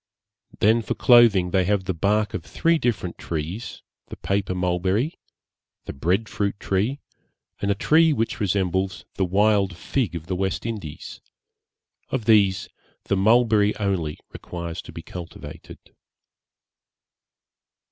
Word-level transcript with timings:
Then 0.57 0.81
for 0.81 0.95
clothing 0.95 1.51
they 1.51 1.63
have 1.65 1.83
the 1.83 1.93
bark 1.93 2.33
of 2.33 2.43
three 2.43 2.79
different 2.79 3.19
trees, 3.19 3.83
the 4.07 4.15
paper 4.17 4.55
mulberry, 4.55 5.19
the 5.85 5.93
bread 5.93 6.27
fruit 6.27 6.59
tree, 6.59 6.99
and 7.61 7.69
a 7.69 7.75
tree 7.75 8.11
which 8.11 8.39
resembles 8.39 9.05
the 9.13 9.25
wild 9.25 9.77
fig 9.77 10.13
tree 10.13 10.17
of 10.19 10.25
the 10.25 10.35
West 10.35 10.65
Indies; 10.65 11.21
of 12.09 12.25
these 12.25 12.67
the 13.03 13.15
mulberry 13.15 13.77
only 13.77 14.17
requires 14.31 14.81
to 14.81 14.91
be 14.91 15.03
cultivated. 15.03 15.77